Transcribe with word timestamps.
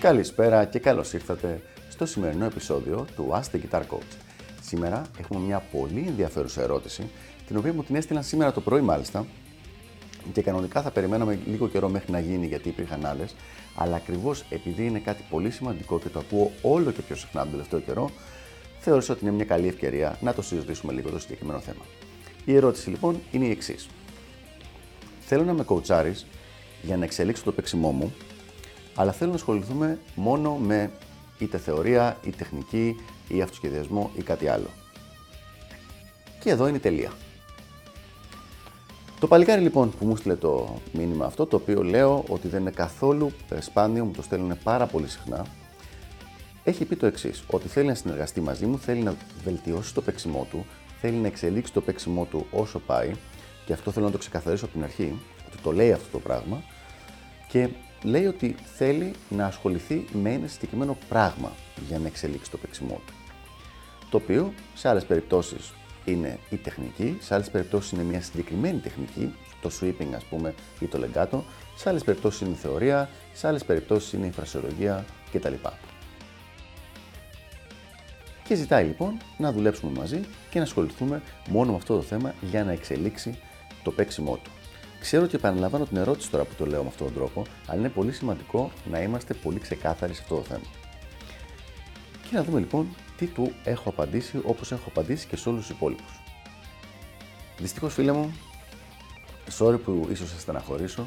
Καλησπέρα 0.00 0.64
και 0.64 0.78
καλώς 0.78 1.12
ήρθατε 1.12 1.62
στο 1.88 2.06
σημερινό 2.06 2.44
επεισόδιο 2.44 3.06
του 3.16 3.28
Ask 3.32 3.56
the 3.56 3.60
Guitar 3.60 3.80
Coach. 3.80 4.16
Σήμερα 4.62 5.02
έχουμε 5.18 5.40
μια 5.40 5.62
πολύ 5.72 6.04
ενδιαφέρουσα 6.08 6.62
ερώτηση, 6.62 7.10
την 7.46 7.56
οποία 7.56 7.72
μου 7.72 7.82
την 7.82 7.94
έστειλαν 7.94 8.22
σήμερα 8.22 8.52
το 8.52 8.60
πρωί 8.60 8.80
μάλιστα 8.80 9.26
και 10.32 10.42
κανονικά 10.42 10.82
θα 10.82 10.90
περιμέναμε 10.90 11.38
λίγο 11.46 11.68
καιρό 11.68 11.88
μέχρι 11.88 12.12
να 12.12 12.18
γίνει 12.18 12.46
γιατί 12.46 12.68
υπήρχαν 12.68 13.06
άλλες, 13.06 13.34
αλλά 13.74 13.96
ακριβώς 13.96 14.44
επειδή 14.48 14.86
είναι 14.86 14.98
κάτι 14.98 15.24
πολύ 15.30 15.50
σημαντικό 15.50 15.98
και 15.98 16.08
το 16.08 16.18
ακούω 16.18 16.50
όλο 16.62 16.90
και 16.90 17.02
πιο 17.02 17.16
συχνά 17.16 17.42
τον 17.42 17.50
τελευταίο 17.50 17.80
καιρό, 17.80 18.10
θεώρησα 18.84 19.12
ότι 19.12 19.24
είναι 19.24 19.34
μια 19.34 19.44
καλή 19.44 19.68
ευκαιρία 19.68 20.18
να 20.20 20.34
το 20.34 20.42
συζητήσουμε 20.42 20.92
λίγο 20.92 21.10
το 21.10 21.18
συγκεκριμένο 21.18 21.60
θέμα. 21.60 21.84
Η 22.44 22.54
ερώτηση 22.54 22.90
λοιπόν 22.90 23.20
είναι 23.30 23.44
η 23.44 23.50
εξής. 23.50 23.88
Θέλω 25.20 25.44
να 25.44 25.52
με 25.52 25.64
κοουτσάρεις 25.64 26.26
για 26.82 26.96
να 26.96 27.04
εξελίξω 27.04 27.44
το 27.44 27.52
παίξιμό 27.52 27.90
μου 27.90 28.14
αλλά 28.94 29.12
θέλω 29.12 29.30
να 29.30 29.36
ασχοληθούμε 29.36 29.98
μόνο 30.14 30.54
με 30.54 30.90
είτε 31.38 31.58
θεωρία, 31.58 32.16
ή 32.22 32.30
τεχνική, 32.30 32.96
ή 33.28 33.42
αυτοσχεδιασμό 33.42 34.10
ή 34.16 34.22
κάτι 34.22 34.48
άλλο. 34.48 34.68
Και 36.40 36.50
εδώ 36.50 36.66
είναι 36.66 36.76
η 36.76 36.80
τελεία. 36.80 37.12
Το 39.20 39.26
παλικάρι 39.26 39.62
λοιπόν 39.62 39.90
που 39.98 40.06
μου 40.06 40.16
στείλε 40.16 40.34
το 40.34 40.76
μήνυμα 40.92 41.24
αυτό, 41.24 41.46
το 41.46 41.56
οποίο 41.56 41.82
λέω 41.82 42.24
ότι 42.28 42.48
δεν 42.48 42.60
είναι 42.60 42.70
καθόλου 42.70 43.32
σπάνιο, 43.60 44.04
μου 44.04 44.12
το 44.12 44.22
στέλνουν 44.22 44.58
πάρα 44.62 44.86
πολύ 44.86 45.08
συχνά, 45.08 45.46
έχει 46.64 46.84
πει 46.84 46.96
το 46.96 47.06
εξής: 47.06 47.44
Ότι 47.46 47.68
θέλει 47.68 47.86
να 47.86 47.94
συνεργαστεί 47.94 48.40
μαζί 48.40 48.66
μου, 48.66 48.78
θέλει 48.78 49.02
να 49.02 49.14
βελτιώσει 49.44 49.94
το 49.94 50.02
παίξιμό 50.02 50.46
του, 50.50 50.66
θέλει 51.00 51.16
να 51.16 51.26
εξελίξει 51.26 51.72
το 51.72 51.80
παίξιμό 51.80 52.24
του 52.24 52.46
όσο 52.50 52.78
πάει, 52.78 53.12
και 53.66 53.72
αυτό 53.72 53.90
θέλω 53.90 54.06
να 54.06 54.12
το 54.12 54.18
ξεκαθαρίσω 54.18 54.64
από 54.64 54.74
την 54.74 54.82
αρχή, 54.82 55.18
ότι 55.46 55.62
το 55.62 55.72
λέει 55.72 55.92
αυτό 55.92 56.08
το 56.12 56.18
πράγμα, 56.18 56.62
και 57.48 57.68
λέει 58.02 58.26
ότι 58.26 58.54
θέλει 58.76 59.12
να 59.28 59.46
ασχοληθεί 59.46 60.04
με 60.12 60.32
ένα 60.32 60.46
συγκεκριμένο 60.46 60.96
πράγμα 61.08 61.52
για 61.88 61.98
να 61.98 62.06
εξελίξει 62.06 62.50
το 62.50 62.56
παίξιμό 62.56 63.00
του. 63.06 63.12
Το 64.10 64.16
οποίο 64.16 64.52
σε 64.74 64.88
άλλες 64.88 65.04
περιπτώσεις 65.04 65.72
είναι 66.04 66.38
η 66.50 66.56
τεχνική, 66.56 67.16
σε 67.20 67.34
άλλες 67.34 67.50
περιπτώσεις 67.50 67.90
είναι 67.90 68.02
μια 68.02 68.22
συγκεκριμένη 68.22 68.78
τεχνική, 68.78 69.34
το 69.62 69.70
sweeping 69.80 70.12
ας 70.16 70.24
πούμε 70.24 70.54
ή 70.80 70.86
το 70.86 71.00
legato, 71.04 71.40
σε 71.76 71.88
άλλες 71.88 72.04
περιπτώσεις 72.04 72.40
είναι 72.40 72.50
η 72.50 72.58
θεωρία, 72.58 73.08
σε 73.32 73.46
άλλες 73.46 73.64
περιπτώσεις 73.64 74.12
είναι 74.12 74.26
η 74.26 74.30
φρασιολογία 74.30 75.04
κτλ. 75.32 75.54
Και 78.44 78.54
ζητάει 78.54 78.84
λοιπόν 78.84 79.16
να 79.36 79.52
δουλέψουμε 79.52 79.98
μαζί 79.98 80.20
και 80.50 80.58
να 80.58 80.64
ασχοληθούμε 80.64 81.22
μόνο 81.48 81.70
με 81.70 81.76
αυτό 81.76 81.96
το 81.96 82.02
θέμα 82.02 82.34
για 82.40 82.64
να 82.64 82.72
εξελίξει 82.72 83.38
το 83.82 83.90
παίξιμό 83.90 84.36
του. 84.36 84.50
Ξέρω 85.00 85.24
ότι 85.24 85.34
επαναλαμβάνω 85.34 85.84
την 85.86 85.96
ερώτηση 85.96 86.30
τώρα 86.30 86.44
που 86.44 86.54
το 86.58 86.66
λέω 86.66 86.82
με 86.82 86.88
αυτόν 86.88 87.06
τον 87.06 87.16
τρόπο, 87.16 87.42
αλλά 87.66 87.78
είναι 87.78 87.88
πολύ 87.88 88.12
σημαντικό 88.12 88.70
να 88.90 89.02
είμαστε 89.02 89.34
πολύ 89.34 89.58
ξεκάθαροι 89.58 90.14
σε 90.14 90.20
αυτό 90.22 90.34
το 90.34 90.42
θέμα. 90.42 90.66
Και 92.30 92.36
να 92.36 92.44
δούμε 92.44 92.58
λοιπόν 92.58 92.88
τι 93.16 93.26
του 93.26 93.52
έχω 93.64 93.88
απαντήσει 93.88 94.40
όπως 94.44 94.72
έχω 94.72 94.88
απαντήσει 94.88 95.26
και 95.26 95.36
σε 95.36 95.48
όλους 95.48 95.66
τους 95.66 95.76
υπόλοιπους. 95.76 96.20
Δυστυχώς 97.58 97.94
φίλε 97.94 98.12
μου, 98.12 98.34
sorry 99.58 99.80
που 99.84 100.08
ίσως 100.10 100.28
σας 100.28 100.40
στεναχωρήσω, 100.40 101.06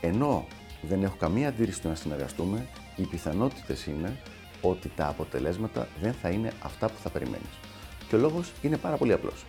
ενώ 0.00 0.46
δεν 0.82 1.02
έχω 1.02 1.16
καμία 1.16 1.48
αντίρρηση 1.48 1.86
να 1.86 1.94
συνεργαστούμε, 1.94 2.66
οι 2.96 3.02
πιθανότητες 3.02 3.86
είναι 3.86 4.16
ότι 4.60 4.90
τα 4.96 5.08
αποτελέσματα 5.08 5.88
δεν 6.00 6.12
θα 6.12 6.28
είναι 6.28 6.52
αυτά 6.62 6.86
που 6.86 6.98
θα 7.02 7.10
περιμένεις. 7.10 7.58
Και 8.08 8.16
ο 8.16 8.18
λόγος 8.18 8.52
είναι 8.62 8.76
πάρα 8.76 8.96
πολύ 8.96 9.12
απλός. 9.12 9.44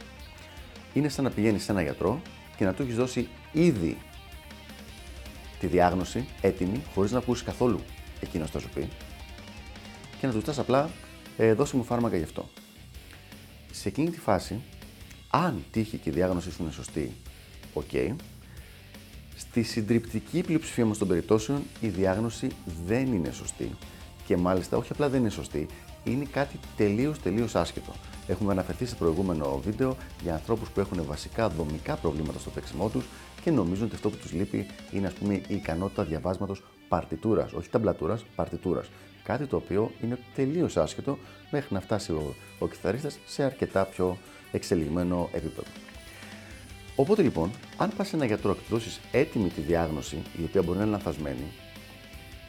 Είναι 0.94 1.09
σαν 1.09 1.23
να 1.23 1.30
πηγαίνεις 1.30 1.64
σε 1.64 1.72
ένα 1.72 1.81
γιατρό 1.81 2.22
και 2.58 2.66
να 2.66 2.73
του 2.73 2.81
έχεις 2.81 2.95
δώσει 2.95 3.27
ήδη 3.52 3.97
τη 5.59 5.67
διάγνωση 5.67 6.27
έτοιμη, 6.42 6.83
χωρίς 6.93 7.11
να 7.11 7.17
ακούσεις 7.17 7.43
καθόλου 7.43 7.80
εκείνος 8.20 8.52
θα 8.52 8.59
σου 8.59 8.70
πει, 8.70 8.89
και 10.20 10.27
να 10.27 10.33
του 10.33 10.39
ζητάς 10.45 10.61
απλά 10.61 10.89
ε, 11.37 11.53
δώσε 11.53 11.77
μου 11.77 11.83
φάρμακα 11.83 12.17
γι' 12.17 12.23
αυτό. 12.23 12.49
Σε 13.71 13.87
εκείνη 13.87 14.09
τη 14.09 14.20
φάση, 14.20 14.61
αν 15.30 15.64
τύχει 15.71 15.98
και 15.98 16.09
η 16.09 16.14
διάγνωση 16.14 16.52
σου 16.52 16.61
είναι 16.64 16.71
σωστή, 16.71 17.15
οκ, 17.73 17.92
στη 19.36 19.64
συντριπτική 19.64 20.42
πλειοψηφία 20.42 20.86
μα 20.86 20.95
των 20.95 21.08
περιπτώσεων 21.08 21.64
η 21.82 21.87
διάγνωση 21.87 22.48
δεν 22.86 23.14
είναι 23.14 23.32
σωστή. 23.32 23.71
Και 24.27 24.38
μάλιστα, 24.38 24.77
όχι 24.77 24.92
απλά 24.92 25.10
δεν 25.10 25.20
είναι 25.20 25.30
σωστή, 25.30 25.67
είναι 26.04 26.26
κάτι 26.32 26.60
τελείως 26.77 27.20
τελείως 27.20 27.55
άσχετο. 27.55 27.92
Έχουμε 28.27 28.52
αναφερθεί 28.52 28.86
σε 28.86 28.95
προηγούμενο 28.95 29.60
βίντεο 29.64 29.98
για 30.21 30.33
ανθρώπους 30.33 30.70
που 30.70 30.80
έχουν 30.80 31.04
βασικά 31.05 31.49
δομικά 31.49 31.95
προβλήματα 31.95 32.39
στο 32.39 32.49
παίξιμό 32.49 32.89
τους 32.89 33.05
και 33.43 33.52
νομίζουν 33.52 33.86
ότι 33.86 33.95
αυτό 33.95 34.10
που 34.10 34.17
τους 34.17 34.32
λείπει 34.32 34.65
είναι, 34.92 35.08
ας 35.08 35.14
πούμε, 35.14 35.33
η 35.33 35.43
ικανότητα 35.48 36.04
διαβάσματος 36.04 36.64
παρτιτούρας, 36.88 37.54
όχι 37.54 37.70
ταμπλατούρας, 37.70 38.26
παρτιτούρας. 38.36 38.89
Κάτι 39.23 39.45
το 39.45 39.55
οποίο 39.55 39.92
είναι 40.04 40.20
τελείως 40.36 40.77
άσχετο 40.77 41.17
μέχρι 41.52 41.73
να 41.73 41.80
φτάσει 41.80 42.11
ο, 42.11 42.36
ο 42.59 42.67
κιθαρίστας 42.67 43.20
σε 43.26 43.44
αρκετά 43.44 43.86
πιο 43.86 44.17
εξελιγμένο 44.52 45.30
επίπεδο. 45.32 45.67
Οπότε 46.95 47.21
λοιπόν, 47.21 47.52
αν 47.77 47.92
πας 47.98 48.08
σε 48.08 48.15
ένα 48.15 48.26
γιατρό 48.26 48.54
και 48.54 48.59
του 48.67 48.73
δώσεις 48.73 48.99
έτοιμη 49.11 49.49
τη 49.49 49.61
διάγνωση, 49.61 50.17
η 50.42 50.44
οποία 50.44 50.61
μπορεί 50.61 50.77
να 50.77 50.83
είναι 50.83 50.92
λανθασμένη, 50.92 51.52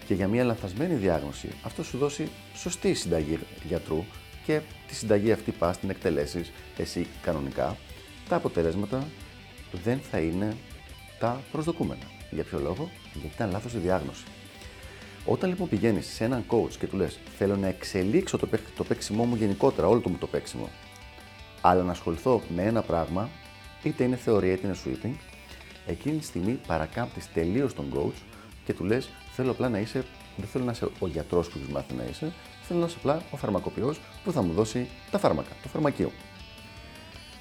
και 0.08 0.14
για 0.14 0.28
μια 0.28 0.44
λανθασμένη 0.44 0.94
διάγνωση 0.94 1.48
αυτό 1.62 1.82
σου 1.82 1.98
δώσει 1.98 2.28
σωστή 2.54 2.94
συνταγή 2.94 3.38
γιατρού 3.66 4.04
και 4.44 4.60
τη 4.86 4.94
συνταγή 4.94 5.32
αυτή 5.32 5.50
πας 5.50 5.78
την 5.78 5.90
εκτελέσεις 5.90 6.52
εσύ 6.76 7.06
κανονικά, 7.22 7.76
τα 8.28 8.36
αποτελέσματα 8.36 9.06
δεν 9.84 10.00
θα 10.10 10.18
είναι 10.18 10.56
τα 11.18 11.40
προσδοκούμενα. 11.52 12.02
Για 12.30 12.44
ποιο 12.44 12.58
λόγο, 12.58 12.90
γιατί 13.12 13.34
ήταν 13.34 13.50
λάθος 13.50 13.74
η 13.74 13.78
διάγνωση. 13.78 14.24
Όταν 15.24 15.48
λοιπόν 15.48 15.68
πηγαίνεις 15.68 16.06
σε 16.06 16.24
έναν 16.24 16.44
coach 16.48 16.72
και 16.78 16.86
του 16.86 16.96
λες: 16.96 17.18
Θέλω 17.38 17.56
να 17.56 17.66
εξελίξω 17.66 18.38
το, 18.38 18.48
το 18.76 18.84
παίξιμό 18.84 19.24
μου 19.24 19.34
γενικότερα, 19.34 19.88
όλο 19.88 20.00
το 20.00 20.08
μου 20.08 20.16
το 20.18 20.26
παίξιμο, 20.26 20.68
αλλά 21.60 21.82
να 21.82 21.90
ασχοληθώ 21.90 22.42
με 22.54 22.62
ένα 22.62 22.82
πράγμα, 22.82 23.28
είτε 23.82 24.04
είναι 24.04 24.16
θεωρία 24.16 24.52
είτε 24.52 24.66
είναι 24.66 24.76
sweeping, 24.84 25.14
εκείνη 25.86 26.18
τη 26.18 26.24
στιγμή 26.24 26.60
παρακάμπτεις 26.66 27.32
τελείως 27.32 27.74
τον 27.74 27.92
coach 27.94 28.22
και 28.64 28.72
του 28.72 28.84
λες: 28.84 29.08
Θέλω 29.40 29.50
απλά 29.50 29.68
να 29.68 29.78
είσαι, 29.78 30.04
δεν 30.36 30.46
θέλω 30.48 30.64
να 30.64 30.70
είσαι 30.70 30.88
ο 30.98 31.06
γιατρός 31.06 31.48
που 31.48 31.58
έχει 31.62 31.72
μάθει 31.72 31.94
να 31.94 32.04
είσαι, 32.04 32.32
θέλω 32.62 32.80
να 32.80 32.86
είσαι 32.86 32.96
απλά 32.98 33.22
ο 33.30 33.36
φαρμακοποιός 33.36 34.00
που 34.24 34.32
θα 34.32 34.42
μου 34.42 34.52
δώσει 34.52 34.88
τα 35.10 35.18
φάρμακα, 35.18 35.48
το 35.62 35.68
φαρμακείο. 35.68 36.12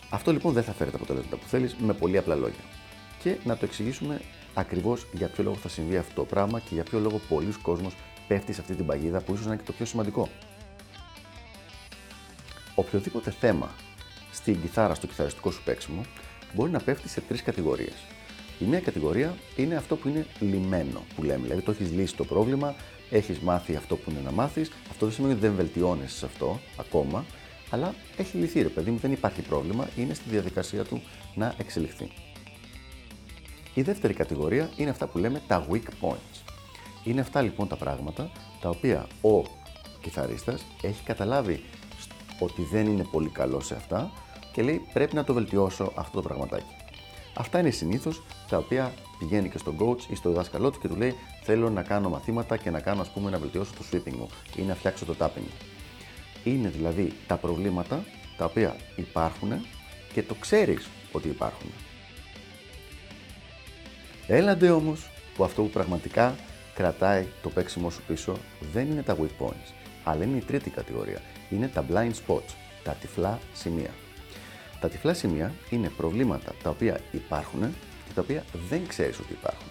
Αυτό 0.10 0.32
λοιπόν 0.32 0.54
δεν 0.54 0.64
θα 0.64 0.74
φέρει 0.74 0.90
τα 0.90 0.96
αποτελέσματα 0.98 1.38
που 1.38 1.48
θέλεις 1.48 1.76
με 1.76 1.94
πολύ 1.94 2.18
απλά 2.18 2.36
λόγια. 2.36 2.64
Και 3.24 3.38
να 3.44 3.58
το 3.58 3.66
εξηγήσουμε 3.66 4.22
ακριβώς 4.54 5.08
για 5.14 5.28
ποιο 5.28 5.44
λόγο 5.44 5.56
θα 5.56 5.70
συμβεί 5.70 5.98
αυτό 5.98 6.14
το 6.14 6.24
πράγμα 6.24 6.60
και 6.60 6.74
για 6.74 6.84
ποιο 6.84 7.00
λόγο 7.00 7.22
πολλοί 7.30 7.52
κόσμος 7.62 7.94
πέφτει 8.28 8.54
σε 8.54 8.62
αυτή 8.62 8.76
την 8.76 8.86
παγίδα 8.86 9.22
που 9.22 9.34
ίσως 9.34 9.46
είναι 9.46 9.56
και 9.56 9.64
το 9.66 9.72
πιο 9.72 9.86
σημαντικό. 9.86 10.30
Οποιοδήποτε 12.76 13.32
θέμα 13.32 13.72
στην 14.32 14.62
κιθάρα, 14.62 14.94
στο 14.94 15.08
κιθαριστικό 15.08 15.52
σου 15.52 15.64
παίξιμο, 15.64 16.02
μπορεί 16.54 16.72
να 16.72 16.80
πέφτει 16.80 17.10
σε 17.10 17.22
τρεις 17.22 17.44
κατηγορίες. 17.44 17.96
Η 18.60 18.66
μία 18.66 18.80
κατηγορία 18.80 19.36
είναι 19.56 19.76
αυτό 19.76 19.96
που 19.96 20.08
είναι 20.08 20.26
λιμένο, 20.40 21.04
που 21.16 21.24
λέμε. 21.24 21.44
Δηλαδή, 21.44 21.62
το 21.62 21.72
έχεις 21.72 21.92
λύσει 21.92 22.16
το 22.16 22.26
πρόβλημα, 22.26 22.76
έχεις 23.10 23.40
μάθει 23.40 23.76
αυτό 23.76 23.96
που 23.96 24.10
είναι 24.12 24.20
να 24.24 24.32
μάθεις. 24.32 24.72
Αυτό 24.90 25.06
δεν 25.06 25.16
σημαίνει 25.16 25.34
ότι 25.34 25.42
δεν 25.42 25.56
βελτιώνεσαι 25.56 26.18
σε 26.18 26.26
αυτό 26.26 26.60
ακόμα, 26.78 27.26
αλλά 27.70 27.94
έχει 28.18 28.38
λυθεί, 28.38 28.62
ρε 28.62 28.70
παιδί 28.70 28.92
μου, 28.92 28.98
δεν 28.98 29.12
υπάρχει 29.12 29.42
πρόβλημα, 29.42 29.88
είναι 29.98 30.14
στη 30.14 30.30
διαδικασία 30.30 30.84
του 30.84 31.02
να 31.36 31.54
εξελιχθεί. 31.58 32.12
Η 33.74 33.82
δεύτερη 33.82 34.14
κατηγορία 34.14 34.70
είναι 34.76 34.90
αυτά 34.90 35.08
που 35.08 35.18
λέμε 35.18 35.42
τα 35.48 35.66
weak 35.72 35.88
points. 36.02 36.54
Είναι 37.04 37.22
αυτά 37.22 37.42
λοιπόν 37.42 37.68
τα 37.68 37.76
πράγματα 37.76 38.32
τα 38.62 38.70
οποία 38.70 39.08
ο 39.22 39.42
κιθαρίστας 40.02 40.66
έχει 40.82 41.04
καταλάβει 41.04 41.64
ότι 42.40 42.62
δεν 42.72 42.88
είναι 42.88 43.04
πολύ 43.12 43.30
καλό 43.30 43.60
σε 43.60 43.76
αυτά 43.76 44.12
και 44.54 44.62
λέει 44.62 44.82
πρέπει 44.94 45.16
να 45.16 45.24
το 45.24 45.34
βελτιώσω 45.34 45.92
αυτό 45.96 46.22
το 46.22 46.28
πραγματάκι. 46.28 46.76
Αυτά 47.40 47.60
είναι 47.60 47.70
συνήθως 47.70 48.22
τα 48.50 48.58
οποία 48.58 48.94
πηγαίνει 49.20 49.50
και 49.50 49.58
στον 49.58 49.78
coach 49.80 50.02
ή 50.10 50.16
στο 50.16 50.32
δάσκαλό 50.32 50.72
του 50.72 50.80
και 50.80 50.88
του 50.88 50.96
λέει: 50.96 51.16
Θέλω 51.44 51.70
να 51.70 51.82
κάνω 51.82 52.10
μαθήματα 52.10 52.58
και 52.58 52.70
να 52.70 52.80
κάνω, 52.80 53.02
ας 53.02 53.10
πούμε, 53.10 53.30
να 53.30 53.38
βελτιώσω 53.38 53.72
το 53.78 53.84
sweeping 53.92 54.14
μου 54.18 54.30
ή 54.56 54.62
να 54.62 54.76
φτιάξω 54.76 55.06
το 55.06 55.16
tapping 55.20 55.42
μου. 55.42 55.52
Είναι 56.44 56.70
δηλαδή 56.70 57.14
τα 57.28 57.36
προβλήματα 57.36 58.04
τα 58.38 58.46
οποία 58.46 58.76
υπάρχουν 58.96 59.52
και 60.14 60.24
το 60.24 60.34
ξέρεις 60.34 60.88
ότι 61.12 61.28
υπάρχουν. 61.28 61.70
Έλαντε 64.28 64.70
όμως 64.70 65.10
που 65.36 65.44
αυτό 65.44 65.62
που 65.62 65.70
πραγματικά 65.70 66.36
κρατάει 66.74 67.26
το 67.42 67.50
παίξιμο 67.50 67.90
σου 67.90 68.02
πίσω 68.08 68.38
δεν 68.74 68.92
είναι 68.92 69.04
τα 69.04 69.18
weak 69.22 69.46
points, 69.46 69.74
αλλά 70.04 70.24
είναι 70.24 70.38
η 70.38 70.42
τρίτη 70.42 70.70
κατηγορία. 70.70 71.22
Είναι 71.50 71.68
τα 71.68 71.86
blind 71.90 72.12
spots, 72.26 72.54
τα 72.84 72.92
τυφλά 72.92 73.40
σημεία. 73.54 73.92
Τα 74.80 74.90
τυφλά 74.90 75.14
σημεία 75.14 75.54
είναι 75.70 75.90
προβλήματα 75.90 76.52
τα 76.64 76.70
οποία 76.70 77.00
υπάρχουν 77.12 77.62
και 78.08 78.14
τα 78.16 78.22
οποία 78.22 78.44
δεν 78.70 78.88
ξέρεις 78.88 79.20
ότι 79.20 79.34
υπάρχουν. 79.34 79.68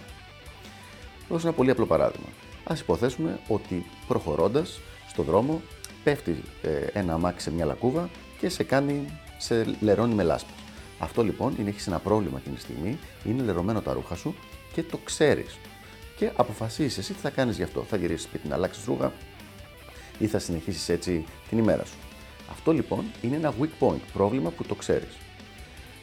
Δώσω 1.29 1.47
ένα 1.47 1.57
πολύ 1.57 1.71
απλό 1.71 1.87
παράδειγμα. 1.87 2.29
Α 2.65 2.75
υποθέσουμε 2.79 3.39
ότι 3.49 3.87
προχωρώντας 4.09 4.81
στον 5.09 5.25
δρόμο 5.25 5.63
πέφτει 6.05 6.43
ε, 6.63 6.69
ένα 6.93 7.13
αμάξι 7.13 7.45
σε 7.45 7.55
μια 7.55 7.65
λακκούβα 7.65 8.11
και 8.39 8.49
σε 8.49 8.63
κάνει, 8.63 9.21
σε 9.39 9.77
λερώνει 9.81 10.15
με 10.15 10.23
λάσπες. 10.23 10.55
Αυτό 10.99 11.23
λοιπόν 11.23 11.55
είναι 11.59 11.69
έχεις 11.69 11.87
ένα 11.87 11.99
πρόβλημα 11.99 12.39
εκείνη 12.39 12.55
τη 12.55 12.61
στιγμή, 12.61 12.99
είναι 13.25 13.43
λερωμένο 13.43 13.81
τα 13.81 13.93
ρούχα 13.93 14.15
σου 14.15 14.35
και 14.73 14.83
το 14.83 14.99
ξέρεις. 15.05 15.59
Και 16.17 16.31
αποφασίζεις 16.37 16.99
εσύ 16.99 17.13
τι 17.13 17.21
θα 17.21 17.31
κάνεις 17.31 17.57
γι' 17.57 17.63
αυτό. 17.63 17.83
Θα 17.83 17.97
γυρίσεις 17.97 18.27
σπίτι 18.27 18.49
να 18.49 18.55
αλλάξεις 18.55 18.85
ρούχα 18.85 19.13
ή 20.19 20.27
θα 20.27 20.39
συνεχίσεις 20.39 20.89
έτσι 20.89 21.25
την 21.49 21.59
ημέρα 21.59 21.85
σου. 21.85 21.95
Αυτό 22.51 22.73
λοιπόν 22.73 23.05
είναι 23.23 23.37
ένα 23.37 23.55
weak 23.61 23.87
point, 23.89 24.01
πρόβλημα 24.13 24.51
που 24.51 24.65
το 24.65 24.75
ξέρεις. 24.75 25.17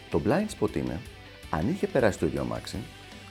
Το 0.10 0.22
blind 0.26 0.60
spot 0.60 0.76
είναι 0.76 1.02
αν 1.50 1.70
είχε 1.70 1.88
περάσει 1.88 2.20
το 2.20 2.26
ίδιο 2.26 2.42
αμάξι, 2.42 2.78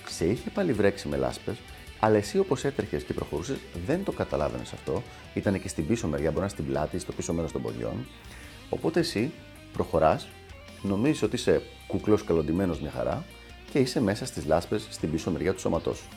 σε 0.09 0.26
είχε 0.26 0.50
πάλι 0.50 0.73
βρέξει 0.73 1.09
με 1.09 1.17
λάσπες, 1.17 1.56
αλλά 2.00 2.17
εσύ 2.17 2.38
όπως 2.38 2.64
έτρεχες 2.64 3.03
και 3.03 3.12
προχωρούσες 3.12 3.56
δεν 3.87 4.05
το 4.05 4.12
καταλάβαινες 4.12 4.73
αυτό. 4.73 5.03
Ήταν 5.35 5.61
και 5.61 5.69
στην 5.69 5.87
πίσω 5.87 6.09
μεριά, 6.09 6.31
μπορεί 6.31 6.43
να 6.43 6.49
στην 6.49 6.67
πλάτη, 6.67 6.99
στο 6.99 7.12
πίσω 7.12 7.32
μέρος 7.32 7.53
των 7.53 7.62
ποδιών. 7.62 8.06
Οπότε 8.69 9.00
εσύ 9.00 9.32
προχωράς, 9.73 10.29
νομίζεις 10.82 11.23
ότι 11.23 11.37
είσαι 11.37 11.62
κουκλός 11.87 12.25
καλοντημένος 12.25 12.81
μια 12.81 12.91
χαρά 12.91 13.25
και 13.73 13.79
είσαι 13.79 14.00
μέσα 14.00 14.26
στις 14.26 14.44
λάσπες 14.44 14.87
στην 14.91 15.11
πίσω 15.11 15.31
μεριά 15.31 15.53
του 15.53 15.61
σώματός 15.61 15.97
σου. 15.97 16.08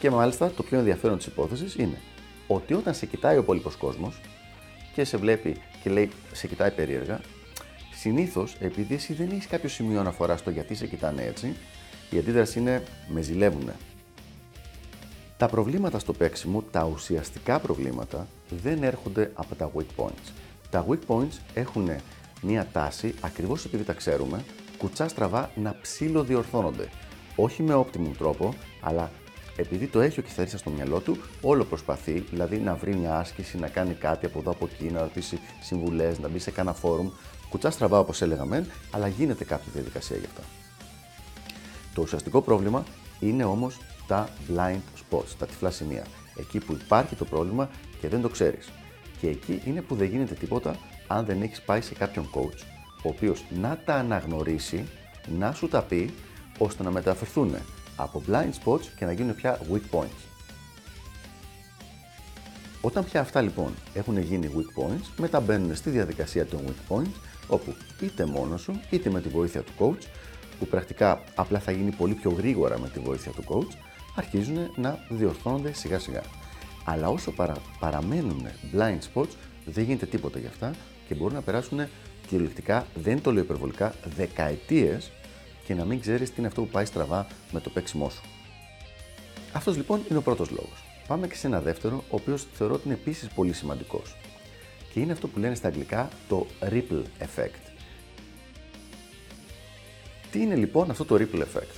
Και 0.00 0.10
μάλιστα 0.10 0.50
το 0.50 0.62
πιο 0.62 0.78
ενδιαφέρον 0.78 1.16
της 1.16 1.26
υπόθεσης 1.26 1.74
είναι 1.74 2.00
ότι 2.46 2.74
όταν 2.74 2.94
σε 2.94 3.06
κοιτάει 3.06 3.36
ο 3.36 3.38
υπόλοιπος 3.38 3.76
κόσμος 3.76 4.20
και 4.94 5.04
σε 5.04 5.16
βλέπει 5.16 5.56
και 5.88 5.94
λέει, 5.94 6.10
σε 6.32 6.46
κοιτάει 6.46 6.70
περίεργα, 6.70 7.20
συνήθως 7.94 8.56
επειδή 8.60 8.94
εσύ 8.94 9.12
δεν 9.12 9.30
έχεις 9.30 9.46
κάποιο 9.46 9.68
σημείο 9.68 10.00
αναφορά 10.00 10.36
στο 10.36 10.50
γιατί 10.50 10.74
σε 10.74 10.86
κοιτάνε 10.86 11.22
έτσι, 11.22 11.56
η 12.10 12.18
αντίδραση 12.18 12.58
είναι 12.58 12.82
με 13.08 13.20
ζηλεύουνε. 13.20 13.74
Τα 15.36 15.48
προβλήματα 15.48 15.98
στο 15.98 16.12
παίξιμο, 16.12 16.62
τα 16.70 16.84
ουσιαστικά 16.84 17.58
προβλήματα, 17.58 18.26
δεν 18.62 18.82
έρχονται 18.82 19.30
από 19.34 19.54
τα 19.54 19.70
weak 19.74 20.04
points. 20.04 20.32
Τα 20.70 20.86
weak 20.88 20.98
points 21.06 21.38
έχουν 21.54 21.90
μία 22.42 22.66
τάση, 22.72 23.14
ακριβώς 23.20 23.64
επειδή 23.64 23.84
τα 23.84 23.92
ξέρουμε, 23.92 24.44
κουτσά 24.78 25.08
στραβά 25.08 25.50
να 25.54 25.76
ψηλοδιορθώνονται. 25.82 26.88
Όχι 27.36 27.62
με 27.62 27.74
optimum 27.74 28.12
τρόπο, 28.18 28.54
αλλά 28.80 29.10
επειδή 29.60 29.86
το 29.86 30.00
έχει 30.00 30.20
ο 30.20 30.22
κιθαρίστας 30.22 30.60
στο 30.60 30.70
μυαλό 30.70 31.00
του, 31.00 31.18
όλο 31.40 31.64
προσπαθεί, 31.64 32.24
δηλαδή 32.30 32.58
να 32.58 32.74
βρει 32.74 32.94
μια 32.94 33.18
άσκηση, 33.18 33.58
να 33.58 33.68
κάνει 33.68 33.94
κάτι 33.94 34.26
από 34.26 34.38
εδώ 34.38 34.50
από 34.50 34.68
εκεί, 34.72 34.84
να 34.84 35.00
ρωτήσει 35.00 35.38
συμβουλές, 35.60 36.18
να 36.18 36.28
μπει 36.28 36.38
σε 36.38 36.50
κάνα 36.50 36.72
φόρουμ. 36.72 37.10
Κουτσά 37.48 37.70
στραβά 37.70 37.98
όπως 37.98 38.22
έλεγα 38.22 38.44
μεν, 38.44 38.66
αλλά 38.90 39.08
γίνεται 39.08 39.44
κάποια 39.44 39.72
διαδικασία 39.72 40.16
γι' 40.16 40.24
αυτά. 40.24 40.42
Το 41.94 42.02
ουσιαστικό 42.02 42.40
πρόβλημα 42.40 42.84
είναι 43.20 43.44
όμως 43.44 43.78
τα 44.06 44.28
blind 44.48 44.80
spots, 45.10 45.28
τα 45.38 45.46
τυφλά 45.46 45.70
σημεία. 45.70 46.04
Εκεί 46.38 46.58
που 46.58 46.72
υπάρχει 46.72 47.14
το 47.14 47.24
πρόβλημα 47.24 47.70
και 48.00 48.08
δεν 48.08 48.20
το 48.20 48.28
ξέρεις. 48.28 48.68
Και 49.20 49.28
εκεί 49.28 49.62
είναι 49.64 49.82
που 49.82 49.94
δεν 49.94 50.08
γίνεται 50.08 50.34
τίποτα 50.34 50.76
αν 51.06 51.24
δεν 51.24 51.42
έχεις 51.42 51.62
πάει 51.62 51.80
σε 51.80 51.94
κάποιον 51.94 52.30
coach, 52.34 52.60
ο 53.02 53.08
οποίος 53.08 53.44
να 53.60 53.78
τα 53.84 53.94
αναγνωρίσει, 53.94 54.88
να 55.38 55.52
σου 55.52 55.68
τα 55.68 55.82
πει, 55.82 56.14
ώστε 56.58 56.82
να 56.82 56.90
μεταφερθούν 56.90 57.54
από 57.98 58.22
blind 58.28 58.52
spots 58.64 58.84
και 58.96 59.04
να 59.04 59.12
γίνουν 59.12 59.34
πια 59.34 59.60
weak 59.72 59.98
points. 59.98 60.28
Όταν 62.80 63.04
πια 63.04 63.20
αυτά 63.20 63.40
λοιπόν 63.40 63.74
έχουν 63.94 64.18
γίνει 64.18 64.50
weak 64.56 64.82
points, 64.82 65.06
μετά 65.16 65.40
μπαίνουν 65.40 65.74
στη 65.74 65.90
διαδικασία 65.90 66.46
των 66.46 66.60
weak 66.66 66.96
points, 66.96 67.14
όπου 67.48 67.74
είτε 68.00 68.26
μόνος 68.26 68.60
σου, 68.60 68.80
είτε 68.90 69.10
με 69.10 69.20
τη 69.20 69.28
βοήθεια 69.28 69.62
του 69.62 69.72
coach, 69.78 70.06
που 70.58 70.66
πρακτικά 70.66 71.22
απλά 71.34 71.58
θα 71.58 71.72
γίνει 71.72 71.90
πολύ 71.90 72.14
πιο 72.14 72.30
γρήγορα 72.30 72.78
με 72.78 72.88
τη 72.88 73.00
βοήθεια 73.00 73.32
του 73.32 73.44
coach, 73.48 73.74
αρχίζουν 74.16 74.70
να 74.76 74.98
διορθώνονται 75.08 75.72
σιγά 75.72 75.98
σιγά. 75.98 76.22
Αλλά 76.84 77.08
όσο 77.08 77.30
παρα, 77.30 77.56
παραμένουν 77.78 78.46
blind 78.74 78.98
spots, 79.14 79.30
δεν 79.64 79.84
γίνεται 79.84 80.06
τίποτα 80.06 80.38
γι' 80.38 80.46
αυτά 80.46 80.74
και 81.08 81.14
μπορούν 81.14 81.34
να 81.34 81.42
περάσουν 81.42 81.80
κυριολεκτικά, 82.26 82.86
δεν 82.94 83.22
το 83.22 83.32
λέω 83.32 83.42
υπερβολικά, 83.42 83.94
δεκαετίες 84.16 85.10
και 85.68 85.74
να 85.74 85.84
μην 85.84 86.00
ξέρεις 86.00 86.28
τι 86.28 86.34
είναι 86.38 86.46
αυτό 86.46 86.62
που 86.62 86.68
πάει 86.68 86.84
στραβά 86.84 87.26
με 87.52 87.60
το 87.60 87.70
παίξιμό 87.70 88.10
σου. 88.10 88.20
Αυτός 89.52 89.76
λοιπόν 89.76 90.00
είναι 90.08 90.18
ο 90.18 90.22
πρώτος 90.22 90.50
λόγος. 90.50 90.84
Πάμε 91.06 91.28
και 91.28 91.34
σε 91.34 91.46
ένα 91.46 91.60
δεύτερο, 91.60 91.96
ο 91.96 92.16
οποίος 92.16 92.46
θεωρώ 92.52 92.74
ότι 92.74 92.82
είναι 92.84 92.94
επίσης 92.94 93.28
πολύ 93.28 93.52
σημαντικός. 93.52 94.16
Και 94.92 95.00
είναι 95.00 95.12
αυτό 95.12 95.28
που 95.28 95.38
λένε 95.38 95.54
στα 95.54 95.68
αγγλικά 95.68 96.08
το 96.28 96.46
ripple 96.60 97.02
effect. 97.18 97.60
Τι 100.30 100.40
είναι 100.40 100.54
λοιπόν 100.54 100.90
αυτό 100.90 101.04
το 101.04 101.14
ripple 101.14 101.40
effect; 101.40 101.74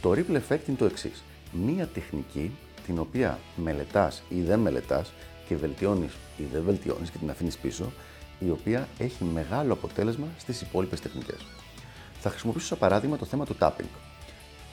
Το 0.00 0.10
ripple 0.10 0.40
effect 0.48 0.68
είναι 0.68 0.76
το 0.78 0.84
εξής. 0.84 1.22
Μία 1.52 1.86
τεχνική 1.86 2.50
την 2.86 2.98
οποία 2.98 3.38
μελετάς 3.56 4.22
ή 4.28 4.40
δεν 4.40 4.60
μελετάς 4.60 5.12
και 5.48 5.56
βελτιώνεις 5.56 6.12
ή 6.36 6.42
δεν 6.52 6.62
βελτιώνεις 6.62 7.10
και 7.10 7.18
την 7.18 7.30
αφήνεις 7.30 7.56
πίσω, 7.56 7.92
η 8.38 8.50
οποία 8.50 8.88
έχει 8.98 9.24
μεγάλο 9.24 9.72
αποτέλεσμα 9.72 10.26
στις 10.38 10.60
υπόλοιπες 10.60 11.00
τεχνικές. 11.00 11.38
Θα 12.26 12.32
χρησιμοποιήσω 12.32 12.66
σαν 12.66 12.78
παράδειγμα 12.78 13.16
το 13.16 13.24
θέμα 13.24 13.44
του 13.44 13.56
tapping. 13.58 13.88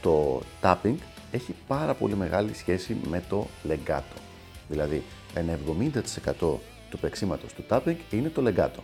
Το 0.02 0.42
tapping 0.62 0.96
έχει 1.32 1.56
πάρα 1.68 1.94
πολύ 1.94 2.16
μεγάλη 2.16 2.54
σχέση 2.54 2.98
με 3.10 3.24
το 3.30 3.48
legato. 3.68 4.18
Δηλαδή, 4.70 5.04
ένα 5.34 5.60
70% 6.40 6.60
του 6.90 7.00
παίξήματος 7.02 7.54
του 7.54 7.64
tapping 7.70 7.96
είναι 8.12 8.30
το 8.30 8.44
legato. 8.46 8.80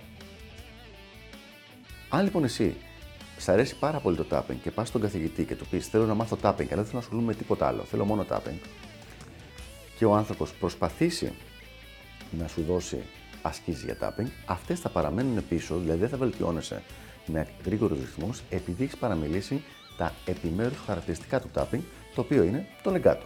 Αν 2.09 2.23
λοιπόν 2.23 2.43
εσύ 2.43 2.75
σ' 3.37 3.49
αρέσει 3.49 3.75
πάρα 3.75 3.99
πολύ 3.99 4.15
το 4.17 4.25
tapping 4.31 4.55
και 4.63 4.71
πας 4.71 4.87
στον 4.87 5.01
καθηγητή 5.01 5.43
και 5.43 5.55
του 5.55 5.65
πεις: 5.67 5.87
Θέλω 5.87 6.05
να 6.05 6.13
μάθω 6.13 6.37
tapping, 6.41 6.67
αλλά 6.71 6.75
δεν 6.75 6.85
θέλω 6.85 6.91
να 6.91 6.99
ασχολούμαι 6.99 7.27
με 7.27 7.33
τίποτα 7.33 7.67
άλλο, 7.67 7.83
θέλω 7.83 8.05
μόνο 8.05 8.25
tapping, 8.29 8.59
και 9.97 10.05
ο 10.05 10.15
άνθρωπος 10.15 10.53
προσπαθήσει 10.53 11.33
να 12.39 12.47
σου 12.47 12.63
δώσει 12.67 13.03
ασκήσεις 13.41 13.83
για 13.83 13.97
tapping, 14.01 14.27
αυτές 14.45 14.79
θα 14.79 14.89
παραμένουν 14.89 15.47
πίσω, 15.47 15.77
δηλαδή 15.77 15.99
δεν 15.99 16.09
θα 16.09 16.17
βελτιώνεσαι 16.17 16.81
με 17.27 17.47
γρήγορους 17.65 17.99
ρυθμούς 17.99 18.41
επειδή 18.49 18.83
έχεις 18.83 18.97
παραμιλήσει 18.97 19.63
τα 19.97 20.13
επιμέρους 20.25 20.77
χαρακτηριστικά 20.85 21.39
του 21.39 21.49
tapping, 21.55 21.79
το 22.15 22.21
οποίο 22.21 22.43
είναι 22.43 22.67
το 22.83 22.93
legato. 22.95 23.25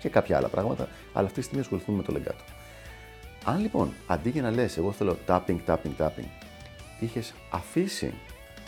Και 0.00 0.08
κάποια 0.08 0.36
άλλα 0.36 0.48
πράγματα, 0.48 0.88
αλλά 1.12 1.26
αυτή 1.26 1.38
τη 1.38 1.44
στιγμή 1.44 1.62
ασχοληθούμε 1.62 1.96
με 1.96 2.02
το 2.02 2.14
legato. 2.16 2.44
Αν 3.44 3.60
λοιπόν 3.60 3.92
αντί 4.06 4.30
για 4.30 4.42
να 4.42 4.50
λες, 4.50 4.76
εγώ 4.76 4.92
θέλω 4.92 5.16
tapping, 5.26 5.56
tapping, 5.66 5.96
tapping, 5.98 6.28
είχες 7.00 7.34
αφήσει 7.50 8.14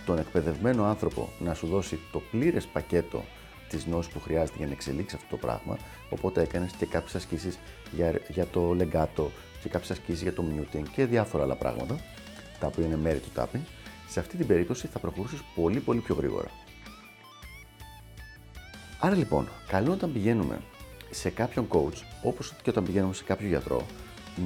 τον 0.06 0.18
εκπαιδευμένο 0.18 0.84
άνθρωπο 0.84 1.28
να 1.38 1.54
σου 1.54 1.66
δώσει 1.66 1.98
το 2.12 2.22
πλήρες 2.30 2.66
πακέτο 2.66 3.24
της 3.68 3.84
γνώσης 3.84 4.12
που 4.12 4.20
χρειάζεται 4.20 4.56
για 4.56 4.66
να 4.66 4.72
εξελίξει 4.72 5.16
αυτό 5.16 5.28
το 5.30 5.36
πράγμα, 5.36 5.78
οπότε 6.10 6.42
έκανες 6.42 6.72
και 6.72 6.86
κάποιες 6.86 7.14
ασκήσεις 7.14 7.58
για, 7.92 8.20
για 8.28 8.46
το 8.46 8.76
legato 8.78 9.24
και 9.62 9.68
κάποιες 9.68 9.90
ασκήσεις 9.90 10.22
για 10.22 10.32
το 10.32 10.44
muting 10.56 10.82
και 10.94 11.06
διάφορα 11.06 11.42
άλλα 11.42 11.54
πράγματα, 11.54 12.00
τα 12.60 12.66
οποία 12.66 12.84
είναι 12.84 12.96
μέρη 12.96 13.18
του 13.18 13.30
tapping, 13.36 13.60
σε 14.10 14.20
αυτή 14.20 14.36
την 14.36 14.46
περίπτωση 14.46 14.86
θα 14.86 14.98
προχωρήσεις 14.98 15.42
πολύ 15.54 15.80
πολύ 15.80 16.00
πιο 16.00 16.14
γρήγορα. 16.14 16.50
Άρα 19.00 19.14
λοιπόν, 19.14 19.48
καλό 19.68 19.92
όταν 19.92 20.12
πηγαίνουμε 20.12 20.60
σε 21.10 21.30
κάποιον 21.30 21.68
coach, 21.68 22.02
όπως 22.22 22.54
και 22.62 22.70
όταν 22.70 22.84
πηγαίνουμε 22.84 23.14
σε 23.14 23.24
κάποιο 23.24 23.48
γιατρό, 23.48 23.86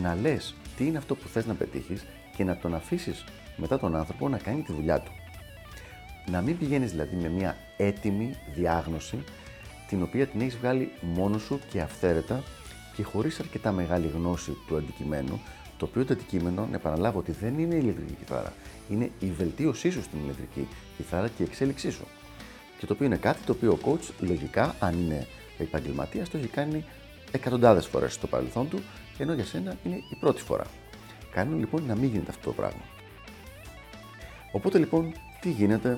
να 0.03 0.15
λες 0.15 0.55
τι 0.77 0.87
είναι 0.87 0.99
αυτό 0.99 1.15
που 1.15 1.29
θες 1.29 1.47
να 1.47 1.55
πετύχεις 1.55 2.05
και 2.37 2.45
να 2.45 2.57
τον 2.57 2.75
αφήσεις 2.75 3.25
μετά 3.57 3.79
τον 3.79 3.97
άνθρωπο 3.97 4.29
να 4.29 4.39
κάνει 4.39 4.63
τη 4.63 4.73
δουλειά 4.73 5.01
του. 5.01 5.11
Να 6.27 6.41
μην 6.41 6.59
πηγαίνεις 6.59 6.91
δηλαδή 6.91 7.17
με 7.17 7.29
μια 7.29 7.57
έτοιμη 7.77 8.37
διάγνωση, 8.55 9.25
την 9.89 10.03
οποία 10.03 10.27
την 10.27 10.41
έχεις 10.41 10.57
βγάλει 10.57 10.91
μόνος 11.01 11.43
σου 11.43 11.61
και 11.71 11.81
αυθαίρετα 11.81 12.43
και 12.97 13.03
χωρίς 13.03 13.41
αρκετά 13.41 13.73
μεγάλη 13.73 14.07
γνώση 14.15 14.57
του 14.67 14.77
αντικειμένου, 14.77 15.41
το 15.85 15.91
οποίο 15.91 16.05
το 16.05 16.13
αντικείμενο, 16.13 16.69
να 16.71 16.77
επαναλάβω 16.77 17.19
ότι 17.19 17.33
δεν 17.33 17.59
είναι 17.59 17.75
η 17.75 17.79
ηλεκτρική 17.83 18.13
κιθάρα, 18.13 18.53
είναι 18.89 19.11
η 19.21 19.31
βελτίωσή 19.31 19.91
σου 19.91 20.03
στην 20.03 20.19
ηλεκτρική 20.23 20.69
κιθάρα 20.97 21.29
και 21.29 21.43
η 21.43 21.47
εξέλιξή 21.49 21.91
σου. 21.91 22.05
Και 22.79 22.87
το 22.87 22.93
οποίο 22.93 23.07
είναι 23.07 23.17
κάτι 23.17 23.39
το 23.47 23.53
οποίο 23.53 23.73
ο 23.73 23.79
coach 23.85 24.11
λογικά, 24.21 24.75
αν 24.79 24.99
είναι 24.99 25.27
επαγγελματίας, 25.59 26.29
το 26.29 26.39
έχει 26.39 26.47
κάνει 26.47 26.85
εκατοντάδες 27.31 27.87
φορές 27.87 28.13
στο 28.13 28.27
παρελθόν 28.27 28.69
του, 28.69 28.81
ενώ 29.19 29.33
για 29.33 29.45
σένα 29.45 29.77
είναι 29.85 29.97
η 29.97 30.17
πρώτη 30.21 30.43
φορά. 30.43 30.65
Κάνουν 31.31 31.59
λοιπόν 31.59 31.85
να 31.87 31.95
μην 31.95 32.11
γίνεται 32.11 32.31
αυτό 32.31 32.45
το 32.45 32.53
πράγμα. 32.53 32.83
Οπότε 34.53 34.79
λοιπόν, 34.79 35.13
τι 35.41 35.51
γίνεται 35.51 35.97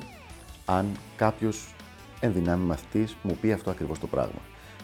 αν 0.64 0.86
κάποιος 1.16 1.74
ενδυνάμει 2.20 2.64
μαθητής 2.64 3.16
μου 3.22 3.36
πει 3.40 3.52
αυτό 3.52 3.70
ακριβώς 3.70 3.98
το 3.98 4.06
πράγμα; 4.06 4.40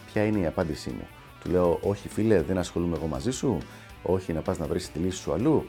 Ποια 0.06 0.24
είναι 0.24 0.38
η 0.38 0.46
απάντησή 0.46 0.90
μου; 0.90 1.06
Του 1.42 1.50
λέω, 1.50 1.78
Όχι, 1.82 2.08
φίλε, 2.08 2.42
δεν 2.42 2.58
ασχολούμαι 2.58 2.96
εγώ 2.96 3.06
μαζί 3.06 3.30
σου. 3.30 3.58
Όχι, 4.02 4.32
να 4.32 4.40
πας 4.40 4.58
να 4.58 4.66
βρεις 4.66 4.90
τη 4.90 4.98
λύση 4.98 5.16
σου 5.16 5.32
αλλού. 5.32 5.66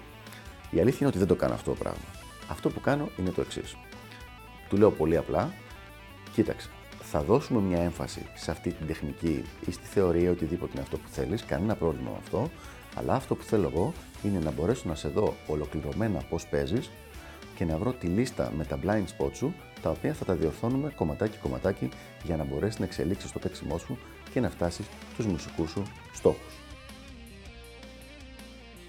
Η 0.71 0.79
αλήθεια 0.79 0.97
είναι 0.99 1.09
ότι 1.09 1.17
δεν 1.17 1.27
το 1.27 1.35
κάνω 1.35 1.53
αυτό 1.53 1.69
το 1.69 1.77
πράγμα. 1.77 2.03
Αυτό 2.49 2.69
που 2.69 2.81
κάνω 2.81 3.09
είναι 3.19 3.29
το 3.29 3.41
εξής. 3.41 3.75
Του 4.69 4.77
λέω 4.77 4.91
πολύ 4.91 5.17
απλά, 5.17 5.53
κοίταξε, 6.33 6.69
θα 7.01 7.21
δώσουμε 7.21 7.61
μια 7.61 7.81
έμφαση 7.81 8.25
σε 8.33 8.51
αυτή 8.51 8.71
την 8.71 8.87
τεχνική 8.87 9.43
ή 9.65 9.71
στη 9.71 9.85
θεωρία 9.85 10.31
οτιδήποτε 10.31 10.71
είναι 10.73 10.81
αυτό 10.81 10.97
που 10.97 11.07
θέλεις, 11.09 11.45
κανένα 11.45 11.75
πρόβλημα 11.75 12.09
με 12.09 12.17
αυτό. 12.17 12.49
Αλλά 12.95 13.13
αυτό 13.13 13.35
που 13.35 13.43
θέλω 13.43 13.69
εγώ 13.73 13.93
είναι 14.23 14.39
να 14.39 14.51
μπορέσω 14.51 14.83
να 14.87 14.95
σε 14.95 15.07
δω 15.07 15.33
ολοκληρωμένα 15.47 16.21
πώς 16.29 16.47
παίζεις 16.47 16.91
και 17.55 17.65
να 17.65 17.77
βρω 17.77 17.93
τη 17.93 18.07
λίστα 18.07 18.51
με 18.57 18.65
τα 18.65 18.79
blind 18.83 19.03
spots 19.17 19.33
σου, 19.33 19.53
τα 19.81 19.89
οποία 19.89 20.13
θα 20.13 20.25
τα 20.25 20.33
διορθώνουμε 20.33 20.91
κομματάκι-κομματάκι 20.95 21.89
για 22.23 22.37
να 22.37 22.43
μπορέσεις 22.43 22.79
να 22.79 22.85
εξελίξεις 22.85 23.31
το 23.31 23.39
παίξιμό 23.39 23.77
σου 23.77 23.97
και 24.33 24.39
να 24.39 24.49
φτάσεις 24.49 24.85
στους 25.13 25.25
μουσικούς 25.25 25.69
σου 25.69 25.83
στόχους. 26.13 26.53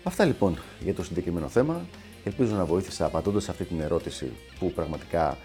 Αυτά 0.03 0.25
λοιπόν 0.25 0.59
για 0.81 0.95
το 0.95 1.05
συγκεκριμένο 1.05 1.49
θέμα. 1.49 1.87
Ελπίζω 2.25 2.55
να 2.55 2.65
βοήθησα 2.65 3.05
απαντώντας 3.05 3.49
αυτή 3.49 3.65
την 3.65 3.81
ερώτηση 3.81 4.33
που 4.59 4.73
πραγματικά 4.73 5.39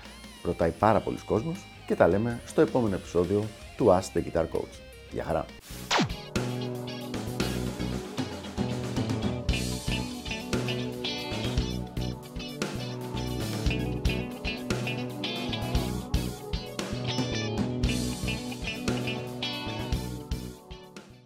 ρωτάει 0.43 0.71
πάρα 0.71 0.99
πολλοί 0.99 1.17
κόσμος 1.25 1.65
και 1.87 1.95
τα 1.95 2.07
λέμε 2.07 2.41
στο 2.45 2.61
επόμενο 2.61 2.95
επεισόδιο 2.95 3.45
του 3.77 3.85
Ask 3.85 4.17
the 4.17 4.23
Guitar 4.23 4.43
Coach. 4.43 4.79
Γεια 5.11 5.23
χαρά! 5.23 5.45